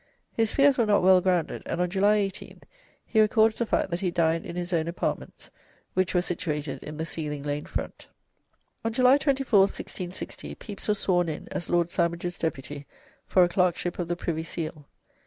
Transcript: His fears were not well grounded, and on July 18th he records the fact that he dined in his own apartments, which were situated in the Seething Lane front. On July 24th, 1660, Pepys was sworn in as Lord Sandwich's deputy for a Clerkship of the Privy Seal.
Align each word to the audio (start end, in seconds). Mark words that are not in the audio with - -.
His 0.33 0.51
fears 0.51 0.79
were 0.79 0.87
not 0.87 1.03
well 1.03 1.21
grounded, 1.21 1.61
and 1.67 1.79
on 1.79 1.87
July 1.87 2.17
18th 2.17 2.63
he 3.05 3.21
records 3.21 3.59
the 3.59 3.67
fact 3.67 3.91
that 3.91 3.99
he 3.99 4.09
dined 4.09 4.47
in 4.47 4.55
his 4.55 4.73
own 4.73 4.87
apartments, 4.87 5.51
which 5.93 6.15
were 6.15 6.23
situated 6.23 6.81
in 6.81 6.97
the 6.97 7.05
Seething 7.05 7.43
Lane 7.43 7.67
front. 7.67 8.07
On 8.83 8.91
July 8.91 9.19
24th, 9.19 9.35
1660, 9.53 10.55
Pepys 10.55 10.87
was 10.87 10.97
sworn 10.97 11.29
in 11.29 11.47
as 11.51 11.69
Lord 11.69 11.91
Sandwich's 11.91 12.39
deputy 12.39 12.87
for 13.27 13.43
a 13.43 13.47
Clerkship 13.47 13.99
of 13.99 14.07
the 14.07 14.15
Privy 14.15 14.43
Seal. 14.43 14.87